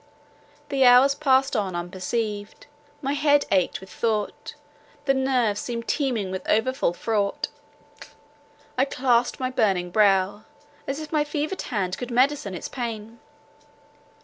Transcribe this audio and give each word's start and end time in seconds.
The 0.69 0.83
hours 0.83 1.13
passed 1.13 1.55
on 1.55 1.75
unperceived; 1.75 2.65
my 3.03 3.13
head 3.13 3.45
ached 3.51 3.79
with 3.79 3.91
thought, 3.91 4.55
the 5.05 5.13
nerves 5.13 5.61
seemed 5.61 5.87
teeming 5.87 6.31
with 6.31 6.43
the 6.43 6.53
over 6.53 6.73
full 6.73 6.91
fraught—I 6.93 8.85
clasped 8.85 9.39
my 9.39 9.51
burning 9.51 9.91
brow, 9.91 10.45
as 10.87 10.99
if 10.99 11.11
my 11.11 11.23
fevered 11.23 11.61
hand 11.61 11.99
could 11.99 12.09
medicine 12.09 12.55
its 12.55 12.67
pain. 12.67 13.19